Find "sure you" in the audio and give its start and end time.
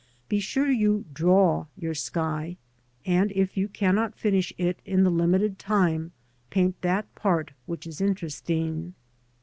0.39-1.05